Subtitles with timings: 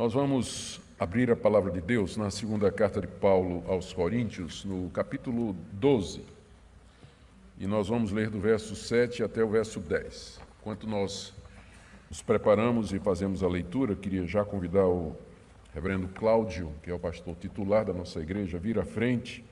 [0.00, 4.88] Nós vamos abrir a palavra de Deus na segunda carta de Paulo aos Coríntios, no
[4.88, 6.24] capítulo 12.
[7.58, 10.40] E nós vamos ler do verso 7 até o verso 10.
[10.58, 11.34] Enquanto nós
[12.08, 15.14] nos preparamos e fazemos a leitura, queria já convidar o
[15.74, 19.44] reverendo Cláudio, que é o pastor titular da nossa igreja, a vir à frente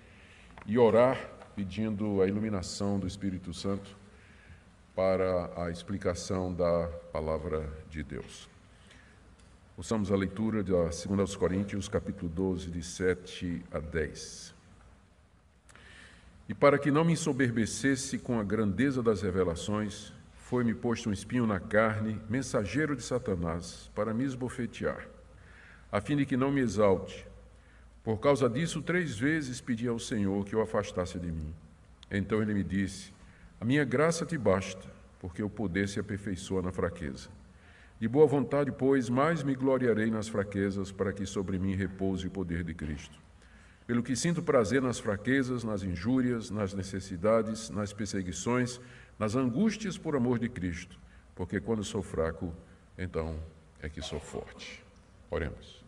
[0.66, 3.94] e orar pedindo a iluminação do Espírito Santo
[4.96, 8.48] para a explicação da palavra de Deus.
[9.78, 14.52] Ouçamos a leitura de 2 Coríntios, capítulo 12, de 7 a 10.
[16.48, 21.46] E para que não me ensoberbecesse com a grandeza das revelações, foi-me posto um espinho
[21.46, 25.06] na carne, mensageiro de Satanás, para me esbofetear,
[25.92, 27.24] a fim de que não me exalte.
[28.02, 31.54] Por causa disso, três vezes pedi ao Senhor que o afastasse de mim.
[32.10, 33.12] Então ele me disse:
[33.60, 37.37] A minha graça te basta, porque o poder se aperfeiçoa na fraqueza.
[38.00, 42.30] De boa vontade, pois, mais me gloriarei nas fraquezas, para que sobre mim repouse o
[42.30, 43.18] poder de Cristo.
[43.88, 48.80] Pelo que sinto prazer nas fraquezas, nas injúrias, nas necessidades, nas perseguições,
[49.18, 50.96] nas angústias por amor de Cristo,
[51.34, 52.54] porque quando sou fraco,
[52.96, 53.36] então
[53.80, 54.84] é que sou forte.
[55.28, 55.84] Oremos.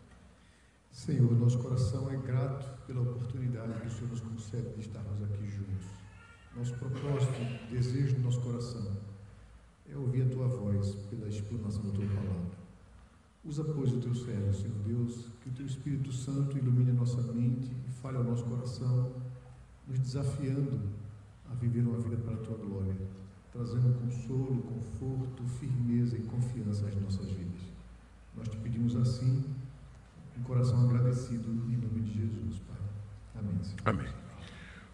[0.90, 5.46] Senhor, nosso coração é grato pela oportunidade que o Senhor nos concede de estarmos aqui
[5.46, 5.86] juntos.
[6.56, 9.09] Nosso propósito, desejo do nosso coração
[9.92, 12.60] é ouvir a tua voz pela explanação da tua palavra.
[13.44, 17.22] Usa, pois, o teu servo, Senhor Deus, que o teu Espírito Santo ilumine a nossa
[17.32, 19.12] mente e fale ao nosso coração,
[19.88, 20.78] nos desafiando
[21.50, 22.94] a viver uma vida para a tua glória,
[23.50, 27.62] trazendo consolo, conforto, firmeza e confiança às nossas vidas.
[28.36, 29.42] Nós te pedimos assim,
[30.34, 32.78] com coração agradecido, em nome de Jesus, Pai.
[33.36, 33.64] Amém.
[33.64, 33.80] Senhor.
[33.84, 34.08] Amém.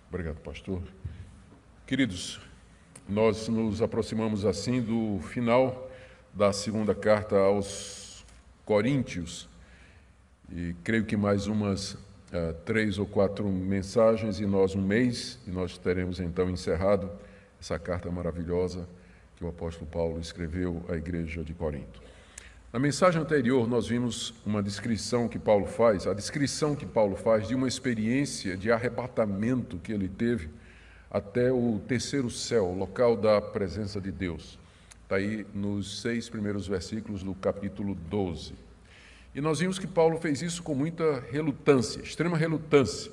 [0.08, 0.82] Obrigado, pastor.
[1.84, 2.40] Queridos,
[3.08, 5.88] nós nos aproximamos assim do final
[6.34, 8.24] da segunda carta aos
[8.64, 9.48] Coríntios
[10.52, 15.50] e creio que mais umas uh, três ou quatro mensagens e nós um mês e
[15.50, 17.08] nós teremos então encerrado
[17.60, 18.88] essa carta maravilhosa
[19.36, 22.02] que o apóstolo Paulo escreveu à igreja de Corinto.
[22.72, 27.46] Na mensagem anterior nós vimos uma descrição que Paulo faz, a descrição que Paulo faz
[27.46, 30.50] de uma experiência de arrebatamento que ele teve
[31.16, 34.58] até o terceiro céu, local da presença de Deus.
[35.02, 38.52] Está aí nos seis primeiros versículos do capítulo 12.
[39.34, 43.10] E nós vimos que Paulo fez isso com muita relutância, extrema relutância.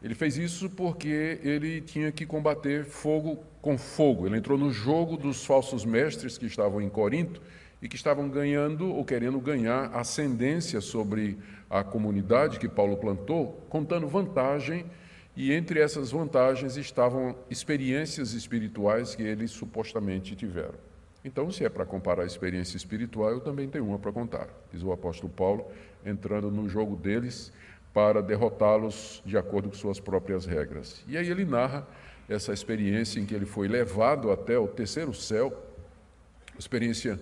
[0.00, 4.26] Ele fez isso porque ele tinha que combater fogo com fogo.
[4.26, 7.42] Ele entrou no jogo dos falsos mestres que estavam em Corinto
[7.82, 11.36] e que estavam ganhando ou querendo ganhar ascendência sobre
[11.68, 14.86] a comunidade que Paulo plantou, contando vantagem
[15.36, 20.74] e entre essas vantagens estavam experiências espirituais que eles supostamente tiveram.
[21.24, 24.82] Então, se é para comparar a experiência espiritual, eu também tenho uma para contar, diz
[24.82, 25.66] o apóstolo Paulo,
[26.04, 27.50] entrando no jogo deles
[27.94, 31.02] para derrotá-los de acordo com suas próprias regras.
[31.08, 31.86] E aí ele narra
[32.28, 35.52] essa experiência em que ele foi levado até o terceiro céu,
[36.58, 37.18] experiência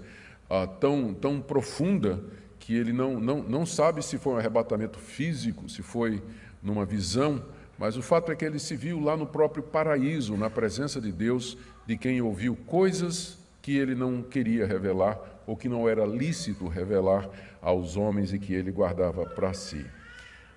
[0.51, 2.23] ah, tão, tão profunda
[2.59, 6.23] que ele não, não, não sabe se foi um arrebatamento físico, se foi
[6.63, 7.45] numa visão,
[7.83, 11.11] mas o fato é que ele se viu lá no próprio paraíso, na presença de
[11.11, 16.69] Deus, de quem ouviu coisas que ele não queria revelar ou que não era lícito
[16.69, 17.29] revelar
[17.61, 19.85] aos homens e que ele guardava para si.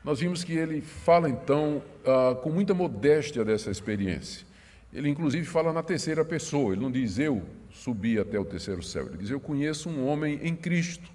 [0.03, 4.46] Nós vimos que ele fala então ah, com muita modéstia dessa experiência.
[4.94, 9.07] Ele inclusive fala na terceira pessoa, ele não diz eu subi até o terceiro céu,
[9.07, 11.09] ele diz eu conheço um homem em Cristo.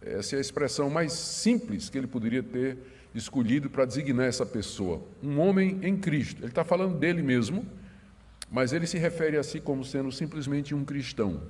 [0.00, 2.78] Essa é a expressão mais simples que ele poderia ter
[3.18, 6.40] escolhido para designar essa pessoa, um homem em Cristo.
[6.40, 7.66] Ele está falando dele mesmo,
[8.50, 11.42] mas ele se refere a si como sendo simplesmente um cristão.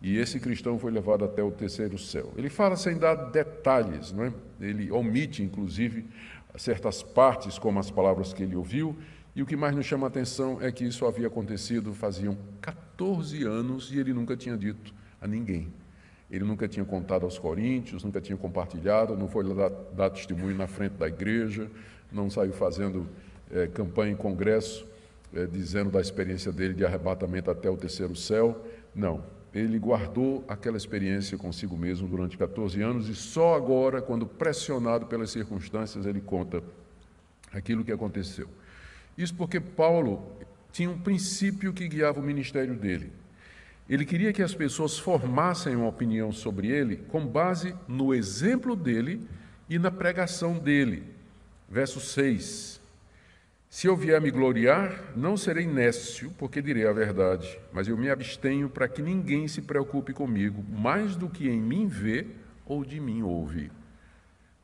[0.00, 2.32] E esse cristão foi levado até o terceiro céu.
[2.36, 4.32] Ele fala sem dar detalhes, não é?
[4.60, 6.06] ele omite, inclusive,
[6.56, 8.96] certas partes, como as palavras que ele ouviu,
[9.34, 13.44] e o que mais nos chama a atenção é que isso havia acontecido faziam 14
[13.44, 15.72] anos e ele nunca tinha dito a ninguém.
[16.30, 20.66] Ele nunca tinha contado aos coríntios, nunca tinha compartilhado, não foi lá dar, testemunho na
[20.66, 21.70] frente da igreja,
[22.12, 23.08] não saiu fazendo
[23.50, 24.86] é, campanha em congresso,
[25.34, 28.62] é, dizendo da experiência dele de arrebatamento até o terceiro céu.
[28.94, 29.24] Não.
[29.54, 35.30] Ele guardou aquela experiência consigo mesmo durante 14 anos e só agora, quando pressionado pelas
[35.30, 36.62] circunstâncias, ele conta
[37.50, 38.46] aquilo que aconteceu.
[39.16, 40.22] Isso porque Paulo
[40.70, 43.10] tinha um princípio que guiava o ministério dele.
[43.88, 49.26] Ele queria que as pessoas formassem uma opinião sobre ele com base no exemplo dele
[49.68, 51.02] e na pregação dele.
[51.68, 52.78] Verso 6.
[53.70, 58.08] Se eu vier me gloriar, não serei nécio, porque direi a verdade, mas eu me
[58.08, 62.26] abstenho para que ninguém se preocupe comigo, mais do que em mim vê
[62.64, 63.70] ou de mim ouve?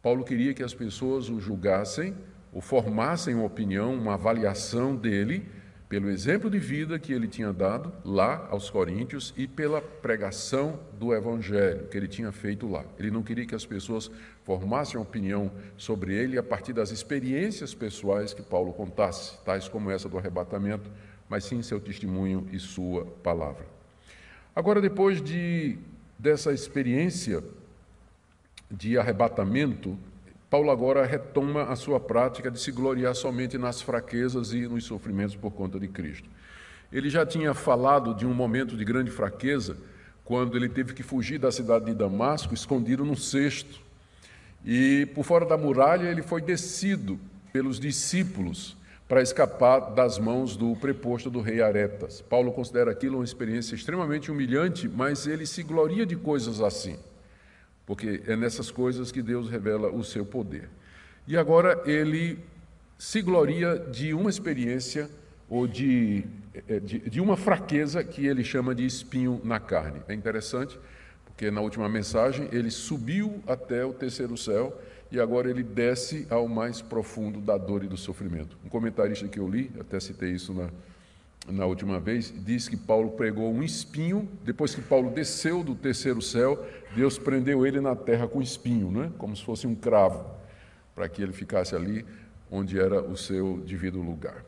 [0.02, 2.14] Paulo queria que as pessoas o julgassem,
[2.50, 5.46] ou formassem uma opinião, uma avaliação dele,
[5.88, 11.14] pelo exemplo de vida que ele tinha dado lá aos Coríntios e pela pregação do
[11.14, 12.84] Evangelho que ele tinha feito lá.
[12.98, 14.10] Ele não queria que as pessoas
[14.44, 20.08] formassem opinião sobre ele a partir das experiências pessoais que Paulo contasse, tais como essa
[20.08, 20.90] do arrebatamento,
[21.28, 23.66] mas sim seu testemunho e sua palavra.
[24.56, 25.78] Agora, depois de,
[26.18, 27.42] dessa experiência
[28.70, 29.98] de arrebatamento,
[30.54, 35.34] Paulo agora retoma a sua prática de se gloriar somente nas fraquezas e nos sofrimentos
[35.34, 36.30] por conta de Cristo.
[36.92, 39.76] Ele já tinha falado de um momento de grande fraqueza,
[40.24, 43.80] quando ele teve que fugir da cidade de Damasco, escondido num cesto.
[44.64, 47.18] E por fora da muralha ele foi descido
[47.52, 48.76] pelos discípulos
[49.08, 52.20] para escapar das mãos do preposto do rei Aretas.
[52.20, 56.96] Paulo considera aquilo uma experiência extremamente humilhante, mas ele se gloria de coisas assim,
[57.86, 60.68] porque é nessas coisas que Deus revela o seu poder.
[61.26, 62.38] E agora ele
[62.98, 65.10] se gloria de uma experiência
[65.48, 66.24] ou de,
[66.68, 70.00] eh, de, de uma fraqueza que ele chama de espinho na carne.
[70.08, 70.78] É interessante,
[71.24, 76.48] porque na última mensagem ele subiu até o terceiro céu e agora ele desce ao
[76.48, 78.56] mais profundo da dor e do sofrimento.
[78.64, 80.70] Um comentarista que eu li, até citei isso na,
[81.46, 86.22] na última vez, diz que Paulo pregou um espinho, depois que Paulo desceu do terceiro
[86.22, 86.64] céu,
[86.94, 89.12] Deus prendeu ele na terra com espinho, né?
[89.18, 90.24] como se fosse um cravo,
[90.94, 92.04] para que ele ficasse ali
[92.50, 94.44] onde era o seu devido lugar.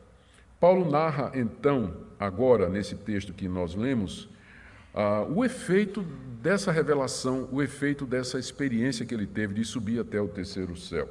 [0.59, 4.29] Paulo narra então, agora, nesse texto que nós lemos,
[4.95, 6.03] ah, o efeito
[6.41, 11.09] dessa revelação, o efeito dessa experiência que ele teve de subir até o terceiro céu.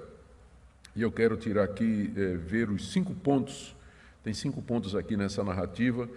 [0.96, 3.76] E eu quero tirar aqui, é, ver os cinco pontos,
[4.25, 6.10] tem cinco pontos aqui nessa narrativa,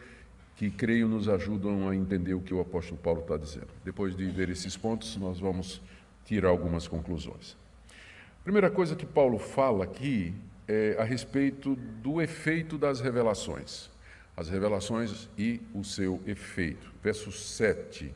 [0.56, 3.68] que creio nos ajudam a entender o que o apóstolo Paulo está dizendo.
[3.84, 5.80] Depois de ver esses pontos, nós vamos
[6.24, 7.56] tirar algumas conclusões.
[8.42, 10.34] Primeira coisa que Paulo fala aqui
[10.66, 13.88] é a respeito do efeito das revelações
[14.38, 16.92] as revelações e o seu efeito.
[17.02, 18.14] Verso 7.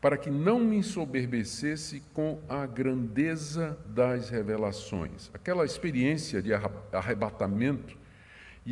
[0.00, 5.30] Para que não me ensoberbecesse com a grandeza das revelações.
[5.34, 7.99] Aquela experiência de arrebatamento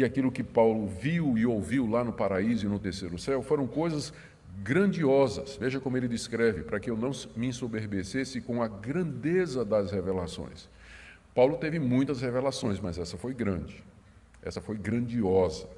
[0.00, 3.66] e aquilo que Paulo viu e ouviu lá no paraíso e no terceiro céu foram
[3.66, 4.12] coisas
[4.62, 5.56] grandiosas.
[5.56, 10.68] Veja como ele descreve, para que eu não me ensoberbecesse com a grandeza das revelações.
[11.34, 13.84] Paulo teve muitas revelações, mas essa foi grande.
[14.42, 15.68] Essa foi grandiosa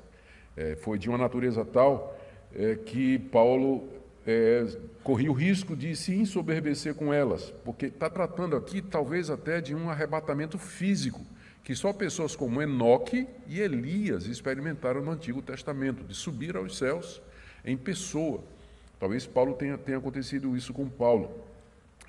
[0.56, 2.18] é, foi de uma natureza tal
[2.54, 3.88] é, que Paulo
[4.26, 4.66] é,
[5.02, 9.74] corria o risco de se ensoberbecer com elas, porque está tratando aqui talvez até de
[9.74, 11.20] um arrebatamento físico,
[11.62, 17.20] que só pessoas como Enoque e Elias experimentaram no Antigo Testamento, de subir aos céus
[17.64, 18.42] em pessoa.
[18.98, 21.30] Talvez Paulo tenha, tenha acontecido isso com Paulo.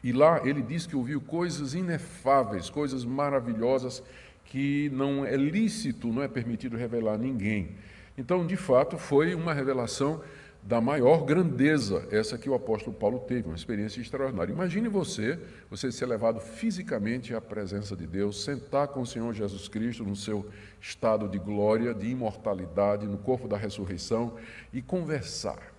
[0.04, 4.02] E lá ele diz que ouviu coisas inefáveis, coisas maravilhosas
[4.46, 7.76] que não é lícito, não é permitido revelar a ninguém.
[8.18, 10.22] Então, de fato, foi uma revelação
[10.64, 14.54] da maior grandeza, essa que o apóstolo Paulo teve, uma experiência extraordinária.
[14.54, 19.68] Imagine você, você ser levado fisicamente à presença de Deus, sentar com o Senhor Jesus
[19.68, 20.46] Cristo no seu
[20.80, 24.36] estado de glória, de imortalidade, no corpo da ressurreição
[24.72, 25.72] e conversar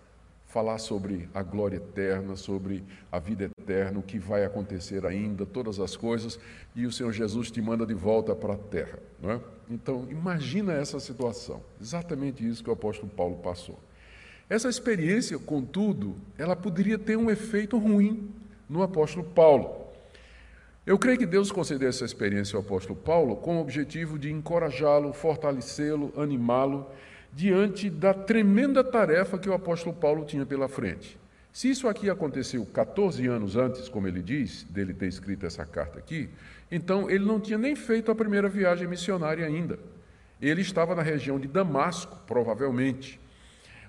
[0.52, 5.80] falar sobre a glória eterna, sobre a vida eterna, o que vai acontecer ainda, todas
[5.80, 6.38] as coisas,
[6.76, 8.98] e o Senhor Jesus te manda de volta para a terra.
[9.18, 9.40] Não é?
[9.70, 13.80] Então, imagina essa situação, exatamente isso que o apóstolo Paulo passou.
[14.52, 18.30] Essa experiência, contudo, ela poderia ter um efeito ruim
[18.68, 19.86] no apóstolo Paulo.
[20.84, 25.14] Eu creio que Deus concedeu essa experiência ao apóstolo Paulo com o objetivo de encorajá-lo,
[25.14, 26.86] fortalecê-lo, animá-lo
[27.32, 31.18] diante da tremenda tarefa que o apóstolo Paulo tinha pela frente.
[31.50, 35.98] Se isso aqui aconteceu 14 anos antes, como ele diz, dele ter escrito essa carta
[35.98, 36.28] aqui,
[36.70, 39.78] então ele não tinha nem feito a primeira viagem missionária ainda.
[40.42, 43.18] Ele estava na região de Damasco, provavelmente,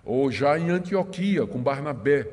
[0.03, 2.27] ou já em Antioquia, com Barnabé.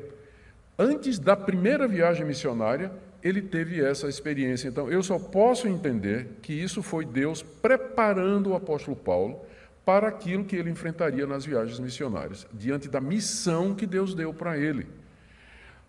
[0.77, 2.91] Antes da primeira viagem missionária,
[3.23, 4.67] ele teve essa experiência.
[4.67, 9.39] Então, eu só posso entender que isso foi Deus preparando o apóstolo Paulo
[9.85, 14.57] para aquilo que ele enfrentaria nas viagens missionárias, diante da missão que Deus deu para
[14.57, 14.87] ele.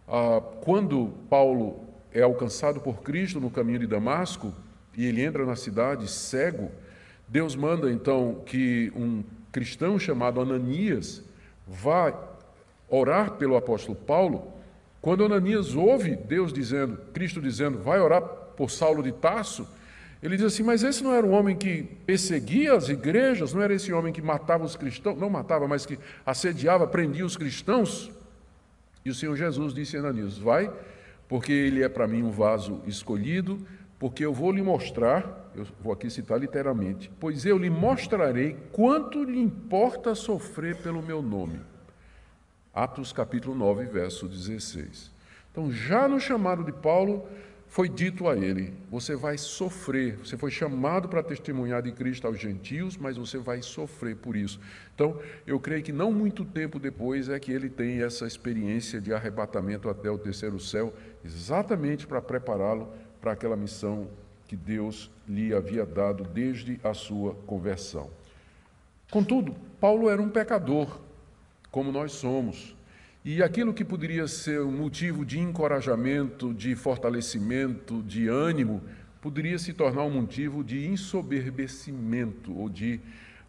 [0.08, 4.52] Ah, quando Paulo é alcançado por Cristo no caminho de Damasco
[4.96, 6.70] e ele entra na cidade cego,
[7.28, 11.22] Deus manda então que um cristão chamado Ananias
[11.72, 12.12] vá
[12.88, 14.52] orar pelo apóstolo Paulo.
[15.00, 19.66] Quando Ananias ouve Deus dizendo, Cristo dizendo, vai orar por Saulo de Tarso,
[20.22, 23.52] ele diz assim: Mas esse não era um homem que perseguia as igrejas?
[23.52, 25.18] Não era esse homem que matava os cristãos?
[25.18, 28.10] Não matava, mas que assediava, prendia os cristãos?
[29.04, 30.70] E o Senhor Jesus disse a Ananias: Vai,
[31.28, 33.58] porque ele é para mim um vaso escolhido,
[33.98, 39.22] porque eu vou lhe mostrar, eu vou aqui citar literalmente, pois eu lhe mostrarei quanto
[39.22, 41.60] lhe importa sofrer pelo meu nome.
[42.74, 45.12] Atos capítulo 9, verso 16.
[45.50, 47.28] Então, já no chamado de Paulo,
[47.72, 50.16] foi dito a ele: Você vai sofrer.
[50.18, 54.58] Você foi chamado para testemunhar de Cristo aos gentios, mas você vai sofrer por isso.
[54.94, 59.12] Então, eu creio que não muito tempo depois é que ele tem essa experiência de
[59.12, 60.92] arrebatamento até o terceiro céu,
[61.24, 64.08] exatamente para prepará-lo para aquela missão
[64.52, 68.10] que Deus lhe havia dado desde a sua conversão.
[69.10, 71.00] Contudo, Paulo era um pecador,
[71.70, 72.76] como nós somos.
[73.24, 78.82] E aquilo que poderia ser um motivo de encorajamento, de fortalecimento, de ânimo,
[79.22, 83.00] poderia se tornar um motivo de ensoberbecimento ou de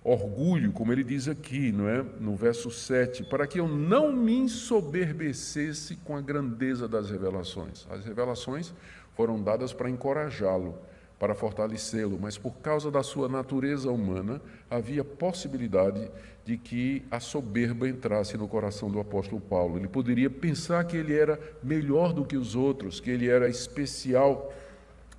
[0.05, 2.01] orgulho, como ele diz aqui, não é?
[2.01, 7.85] No verso 7, para que eu não me ensoberbecesse com a grandeza das revelações.
[7.89, 8.73] As revelações
[9.15, 10.77] foram dadas para encorajá-lo,
[11.23, 16.11] para fortalecê-lo, mas por causa da sua natureza humana, havia possibilidade
[16.43, 19.77] de que a soberba entrasse no coração do apóstolo Paulo.
[19.77, 24.53] Ele poderia pensar que ele era melhor do que os outros, que ele era especial.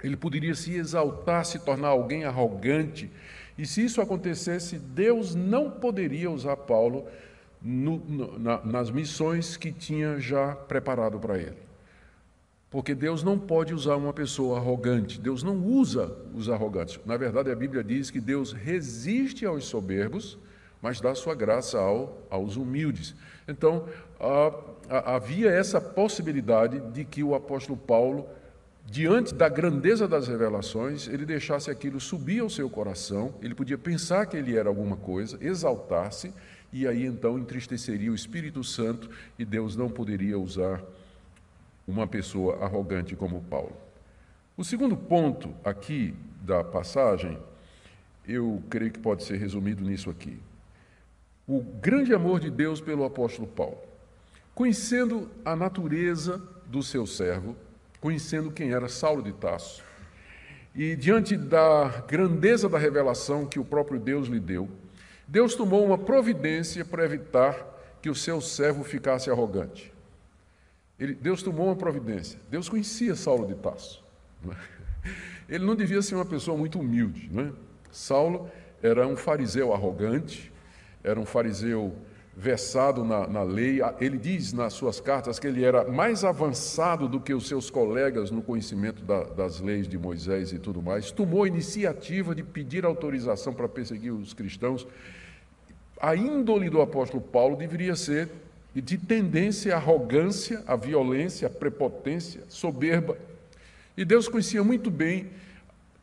[0.02, 3.10] Ele poderia se exaltar, se tornar alguém arrogante.
[3.56, 7.06] E se isso acontecesse, Deus não poderia usar Paulo
[7.62, 11.63] no, no, na, nas missões que tinha já preparado para ele.
[12.74, 15.20] Porque Deus não pode usar uma pessoa arrogante.
[15.20, 16.98] Deus não usa os arrogantes.
[17.06, 20.36] Na verdade, a Bíblia diz que Deus resiste aos soberbos
[20.84, 23.14] mas dá sua graça ao, aos humildes.
[23.48, 23.86] Então,
[24.86, 28.28] havia essa possibilidade de que o apóstolo Paulo,
[28.84, 34.26] diante da grandeza das revelações, ele deixasse aquilo subir ao seu coração, ele podia pensar
[34.26, 36.34] que ele era alguma coisa, exaltar-se,
[36.70, 40.82] e aí então entristeceria o Espírito Santo e Deus não poderia usar
[41.86, 43.76] uma pessoa arrogante como Paulo.
[44.56, 47.38] O segundo ponto aqui da passagem,
[48.26, 50.40] eu creio que pode ser resumido nisso aqui
[51.46, 53.78] o grande amor de Deus pelo apóstolo Paulo.
[54.54, 57.56] Conhecendo a natureza do seu servo,
[58.00, 59.82] conhecendo quem era Saulo de Tarso,
[60.74, 64.68] e diante da grandeza da revelação que o próprio Deus lhe deu,
[65.26, 67.72] Deus tomou uma providência para evitar
[68.02, 69.93] que o seu servo ficasse arrogante.
[70.98, 72.38] Ele, Deus tomou uma providência.
[72.50, 74.04] Deus conhecia Saulo de Tarso.
[74.48, 74.54] É?
[75.48, 77.28] Ele não devia ser uma pessoa muito humilde.
[77.32, 77.52] Não é?
[77.90, 78.50] Saulo
[78.82, 80.52] era um fariseu arrogante,
[81.02, 81.94] era um fariseu
[82.36, 83.80] versado na, na, lei.
[84.00, 88.30] Ele diz nas suas cartas que ele era mais avançado do que os seus colegas
[88.30, 91.10] no conhecimento da, das leis de Moisés e tudo mais.
[91.10, 94.86] Tomou a iniciativa de pedir autorização para perseguir os cristãos.
[96.00, 98.28] A índole do apóstolo Paulo deveria ser
[98.80, 103.16] de tendência à arrogância, à violência, à prepotência, soberba.
[103.96, 105.30] E Deus conhecia muito bem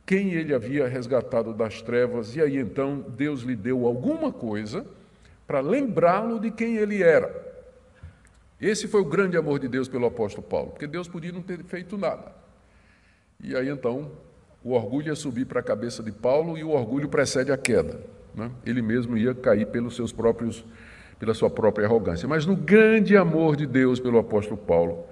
[0.06, 4.86] quem ele havia resgatado das trevas, e aí então Deus lhe deu alguma coisa
[5.46, 7.50] para lembrá-lo de quem ele era.
[8.60, 11.64] Esse foi o grande amor de Deus pelo apóstolo Paulo, porque Deus podia não ter
[11.64, 12.32] feito nada.
[13.40, 14.12] E aí então
[14.64, 18.00] o orgulho ia subir para a cabeça de Paulo e o orgulho precede a queda.
[18.36, 18.52] Né?
[18.66, 20.64] Ele mesmo ia cair pelos seus próprios,
[21.22, 22.28] pela sua própria arrogância.
[22.28, 25.06] Mas no grande amor de Deus pelo apóstolo Paulo,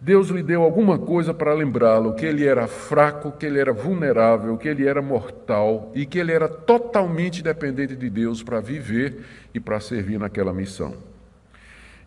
[0.00, 4.56] Deus lhe deu alguma coisa para lembrá-lo que ele era fraco, que ele era vulnerável,
[4.56, 9.60] que ele era mortal e que ele era totalmente dependente de Deus para viver e
[9.60, 10.94] para servir naquela missão.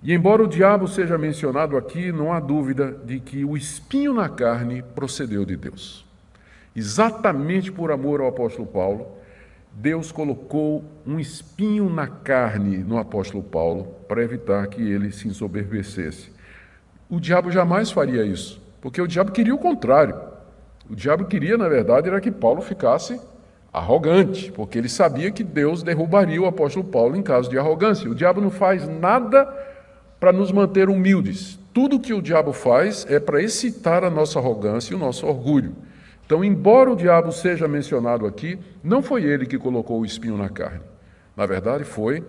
[0.02, 4.28] E embora o diabo seja mencionado aqui, não há dúvida de que o espinho na
[4.28, 6.04] carne procedeu de Deus.
[6.76, 9.08] Exatamente por amor ao apóstolo Paulo,
[9.78, 16.32] Deus colocou um espinho na carne no apóstolo Paulo para evitar que ele se ensoberbecesse.
[17.10, 20.18] O diabo jamais faria isso, porque o diabo queria o contrário.
[20.90, 23.20] O diabo queria, na verdade, era que Paulo ficasse
[23.74, 28.10] arrogante, porque ele sabia que Deus derrubaria o apóstolo Paulo em caso de arrogância.
[28.10, 29.46] O diabo não faz nada
[30.22, 31.60] para nos manter humildes.
[31.74, 35.76] Tudo que o diabo faz é para excitar a nossa arrogância e o nosso orgulho.
[36.26, 40.50] Então, embora o diabo seja mencionado aqui, não foi ele que colocou o espinho na
[40.50, 40.82] carne.
[41.38, 42.24] Na verdade, foi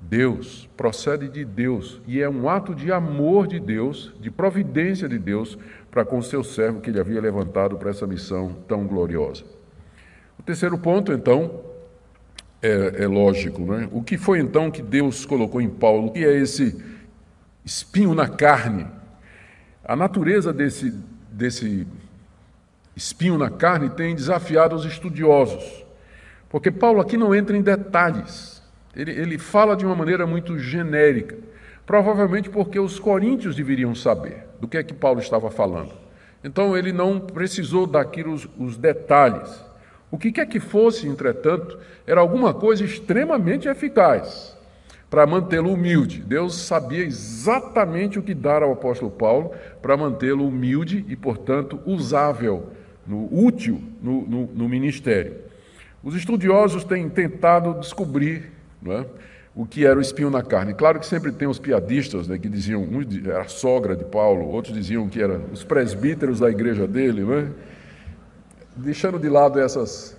[0.00, 5.18] Deus, procede de Deus e é um ato de amor de Deus, de providência de
[5.18, 5.58] Deus
[5.90, 9.44] para com o seu servo que ele havia levantado para essa missão tão gloriosa.
[10.38, 11.60] O terceiro ponto, então,
[12.62, 13.88] é, é lógico, né?
[13.90, 16.06] O que foi então que Deus colocou em Paulo?
[16.06, 16.82] O que é esse
[17.64, 18.86] espinho na carne?
[19.84, 20.94] A natureza desse,
[21.30, 21.86] desse
[23.00, 25.84] espinho na carne tem desafiado os estudiosos,
[26.48, 28.60] porque Paulo aqui não entra em detalhes
[28.94, 31.36] ele, ele fala de uma maneira muito genérica,
[31.90, 35.90] Provavelmente porque os coríntios deveriam saber do que é que Paulo estava falando.
[36.44, 39.64] Então ele não precisou daquilo os, os detalhes.
[40.08, 41.76] O que quer que fosse, entretanto,
[42.06, 44.56] era alguma coisa extremamente eficaz
[45.10, 46.20] para mantê-lo humilde.
[46.20, 49.50] Deus sabia exatamente o que dar ao apóstolo Paulo
[49.82, 52.68] para mantê-lo humilde e, portanto, usável,
[53.10, 55.34] no, útil no, no, no, ministério.
[56.02, 58.52] Os estudiosos têm tentado descobrir
[58.86, 59.04] é,
[59.52, 60.72] o que era o espinho na carne.
[60.74, 64.46] Claro que sempre tem os piadistas né, que diziam, um era a sogra de Paulo,
[64.46, 67.48] outros diziam que eram os presbíteros da igreja dele, é?
[68.76, 70.16] deixando de lado essas,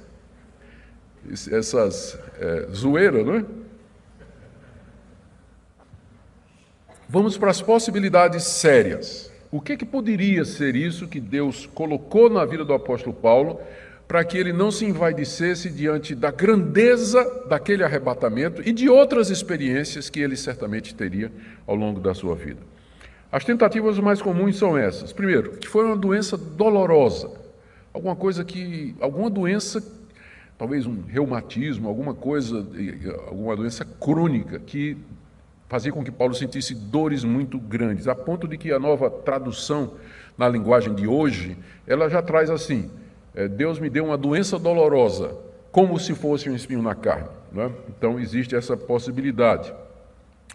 [1.50, 3.46] essas é, zoeiras, não é?
[7.08, 9.31] Vamos para as possibilidades sérias.
[9.52, 13.60] O que, que poderia ser isso que Deus colocou na vida do apóstolo Paulo
[14.08, 20.10] para que ele não se envaidecesse diante da grandeza daquele arrebatamento e de outras experiências
[20.10, 21.30] que ele certamente teria
[21.68, 22.62] ao longo da sua vida?
[23.30, 25.12] As tentativas mais comuns são essas.
[25.12, 27.30] Primeiro, que foi uma doença dolorosa,
[27.94, 29.84] alguma coisa que, alguma doença,
[30.58, 32.66] talvez um reumatismo, alguma coisa,
[33.28, 34.98] alguma doença crônica que
[35.72, 39.94] fazia com que Paulo sentisse dores muito grandes, a ponto de que a nova tradução
[40.38, 42.92] na linguagem de hoje, ela já traz assim:
[43.34, 45.34] é, Deus me deu uma doença dolorosa,
[45.72, 47.30] como se fosse um espinho na carne.
[47.54, 47.72] Né?
[47.88, 49.74] Então existe essa possibilidade.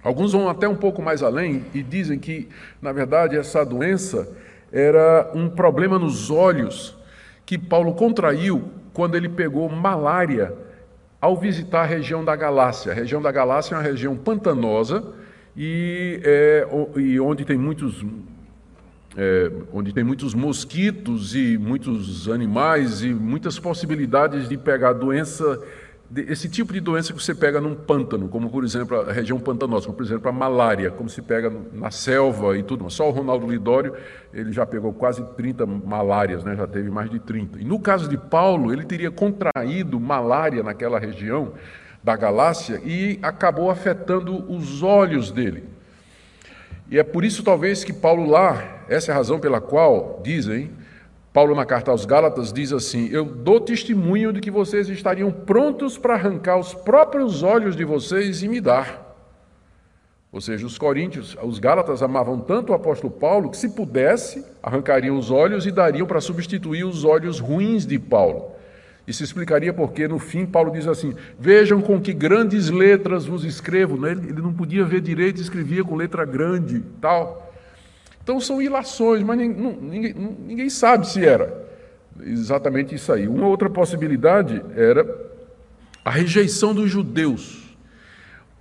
[0.04, 2.50] Alguns vão até um pouco mais além e dizem que,
[2.82, 4.28] na verdade, essa doença
[4.70, 6.94] era um problema nos olhos
[7.46, 10.52] que Paulo contraiu quando ele pegou malária
[11.20, 12.92] ao visitar a região da Galácia.
[12.92, 15.12] A região da Galácia é uma região pantanosa
[15.56, 18.04] e, é, e onde tem muitos
[19.16, 25.58] é, onde tem muitos mosquitos e muitos animais e muitas possibilidades de pegar doença
[26.14, 29.86] esse tipo de doença que você pega num pântano, como por exemplo a região pantanosa,
[29.86, 32.88] como por exemplo a malária, como se pega na selva e tudo.
[32.90, 33.94] Só o Ronaldo Lidório,
[34.32, 36.54] ele já pegou quase 30 malárias, né?
[36.54, 37.60] já teve mais de 30.
[37.60, 41.52] E no caso de Paulo, ele teria contraído malária naquela região
[42.04, 45.64] da Galácia e acabou afetando os olhos dele.
[46.88, 50.70] E é por isso talvez que Paulo lá, essa é a razão pela qual dizem
[51.36, 55.98] Paulo, na carta aos Gálatas, diz assim: Eu dou testemunho de que vocês estariam prontos
[55.98, 59.14] para arrancar os próprios olhos de vocês e me dar.
[60.32, 65.18] Ou seja, os coríntios, os Gálatas amavam tanto o apóstolo Paulo que, se pudesse, arrancariam
[65.18, 68.52] os olhos e dariam para substituir os olhos ruins de Paulo.
[69.06, 74.06] Isso explicaria porque, no fim, Paulo diz assim: Vejam com que grandes letras vos escrevo.
[74.06, 77.45] Ele não podia ver direito, escrevia com letra grande tal.
[78.26, 81.64] Então são ilações, mas ninguém, ninguém sabe se era
[82.24, 83.28] exatamente isso aí.
[83.28, 85.06] Uma outra possibilidade era
[86.04, 87.66] a rejeição dos judeus.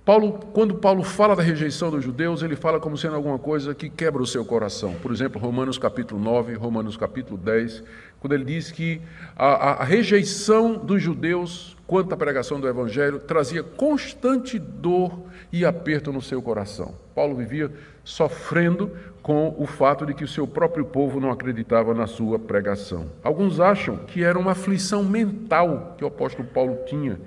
[0.04, 3.90] Paulo, quando Paulo fala da rejeição dos judeus, ele fala como sendo alguma coisa que
[3.90, 4.94] quebra o seu coração.
[5.02, 7.82] Por exemplo, Romanos capítulo 9, Romanos capítulo 10,
[8.20, 9.02] quando ele diz que
[9.36, 16.12] a, a, rejeição dos judeus quanto à pregação do Evangelho trazia constante dor e aperto
[16.12, 16.94] no seu coração.
[17.12, 17.72] Paulo vivia
[18.04, 18.92] sofrendo
[19.26, 23.10] com o fato de que o seu próprio povo não acreditava na sua pregação.
[23.24, 27.18] Alguns acham que era uma aflição mental que o apóstolo Paulo tinha,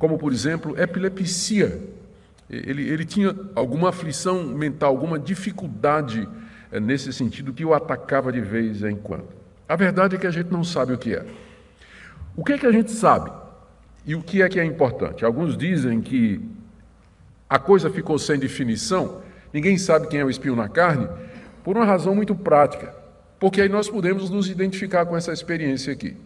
[0.00, 1.80] como, por exemplo, epilepsia.
[2.50, 6.28] Ele, ele tinha alguma aflição mental, alguma dificuldade
[6.72, 9.28] é, nesse sentido que o atacava de vez em quando.
[9.68, 11.24] A verdade é que a gente não sabe o que é.
[12.34, 13.30] O que é que a gente sabe?
[14.04, 15.24] E o que é que é importante?
[15.24, 16.44] Alguns dizem que
[17.48, 21.08] a coisa ficou sem definição, ninguém sabe quem é o espinho na carne,
[21.64, 22.94] por uma razão muito prática,
[23.38, 26.16] porque aí nós podemos nos identificar com essa experiência aqui.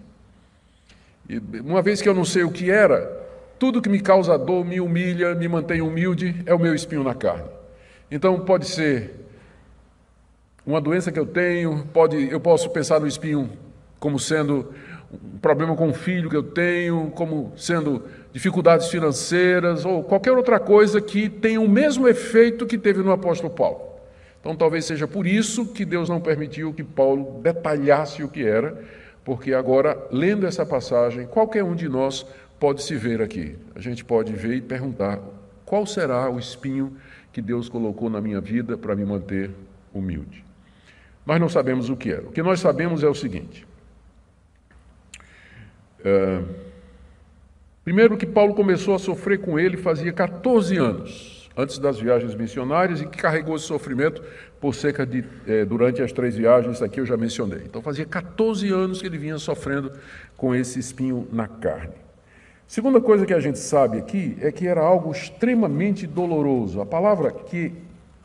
[1.29, 3.21] E uma vez que eu não sei o que era,
[3.59, 7.15] tudo que me causa dor, me humilha, me mantém humilde, é o meu espinho na
[7.15, 7.49] carne.
[8.11, 9.15] Então pode ser
[10.67, 13.51] uma doença que eu tenho, pode, eu posso pensar no espinho
[13.99, 14.73] como sendo
[15.13, 20.59] um problema com o filho que eu tenho, como sendo dificuldades financeiras ou qualquer outra
[20.59, 23.93] coisa que tenha o mesmo efeito que teve no apóstolo Paulo.
[24.41, 28.83] Então, talvez seja por isso que Deus não permitiu que Paulo detalhasse o que era,
[29.25, 32.27] porque agora, lendo essa passagem, qualquer um de nós
[32.59, 33.57] pode se ver aqui.
[33.75, 35.21] A gente pode ver e perguntar:
[35.65, 36.97] qual será o espinho
[37.33, 39.51] que Deus colocou na minha vida para me manter
[39.95, 40.45] humilde?
[41.25, 42.23] Nós não sabemos o que era.
[42.23, 43.65] O que nós sabemos é o seguinte.
[46.05, 46.43] É,
[47.85, 53.01] primeiro, que Paulo começou a sofrer com ele fazia 14 anos antes das viagens missionárias
[53.01, 54.23] e que carregou esse sofrimento
[54.61, 57.63] por cerca de, eh, durante as três viagens, aqui eu já mencionei.
[57.65, 59.93] Então fazia 14 anos que ele vinha sofrendo
[60.37, 61.95] com esse espinho na carne.
[62.67, 66.81] Segunda coisa que a gente sabe aqui é que era algo extremamente doloroso.
[66.81, 67.73] A palavra que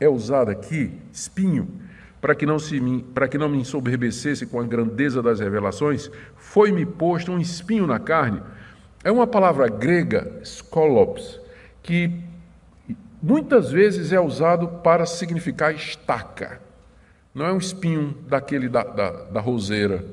[0.00, 1.68] é usada aqui, espinho,
[2.20, 2.80] para que não se
[3.12, 7.98] para que não me ensoberbecesse com a grandeza das revelações, foi-me posto um espinho na
[7.98, 8.40] carne.
[9.04, 11.40] É uma palavra grega, skolops,
[11.82, 12.20] que
[13.22, 16.60] muitas vezes é usado para significar estaca.
[17.34, 20.04] Não é um espinho daquele da, da, da roseira,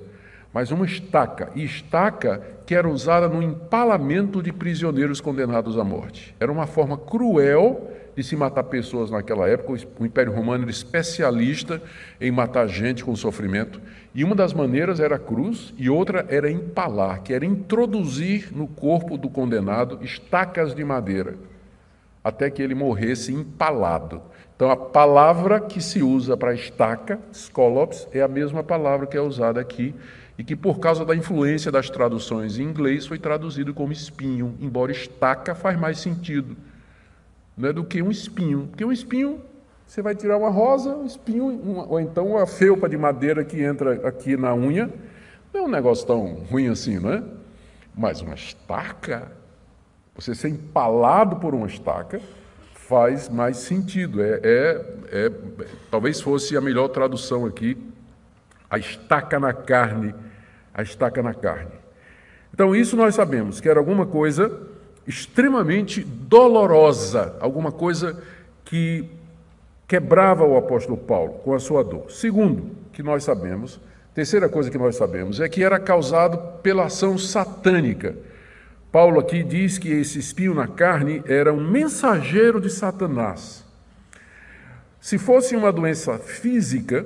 [0.56, 1.50] mas uma estaca.
[1.54, 6.34] E estaca que era usada no empalamento de prisioneiros condenados à morte.
[6.39, 9.86] Era uma forma cruel de se matar pessoas naquela época.
[10.00, 11.82] O Império Romano era especialista
[12.22, 13.82] em matar gente com sofrimento.
[14.13, 18.65] E uma das maneiras era a cruz e outra era empalar, que era introduzir no
[18.65, 21.36] corpo do condenado estacas de madeira,
[22.24, 24.22] até que ele morresse empalado.
[24.56, 29.22] Então, a palavra que se usa para estaca, skolops, é a mesma palavra que é
[29.22, 29.94] usada aqui
[30.38, 34.91] e que, por causa da influência das traduções em inglês, foi traduzido como espinho, embora
[34.91, 36.58] estaca faz mais sentido
[37.58, 38.67] né, do que um espinho.
[38.67, 39.41] Porque um espinho,
[39.86, 43.62] você vai tirar uma rosa, um espinho, uma, ou então uma felpa de madeira que
[43.62, 44.89] entra aqui na unha,
[45.54, 47.24] não é um negócio tão ruim assim, não é?
[47.95, 49.32] Mas uma estaca,
[50.13, 52.19] você ser empalado por uma estaca,
[52.74, 54.21] faz mais sentido.
[54.21, 55.32] É, é, é,
[55.89, 57.78] talvez fosse a melhor tradução aqui,
[58.69, 60.13] a estaca na carne,
[60.76, 61.72] a estaca na carne.
[62.54, 64.52] Então, isso nós sabemos, que era alguma coisa
[65.08, 68.22] extremamente dolorosa, alguma coisa
[68.66, 69.10] que
[69.88, 72.12] quebrava o apóstolo Paulo com a sua dor.
[72.12, 73.80] Segundo, que nós sabemos,
[74.14, 78.16] terceira coisa que nós sabemos, é que era causado pela ação satânica.
[78.92, 83.64] Paulo aqui diz que esse espinho na carne era um mensageiro de Satanás.
[85.00, 87.06] Se fosse uma doença física,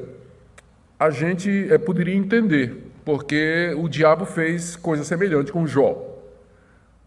[1.00, 5.98] a gente é, poderia entender, porque o diabo fez coisa semelhante com Jó.